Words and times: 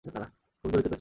খুব 0.03 0.69
জোরে 0.71 0.83
চেপেছে। 0.83 0.89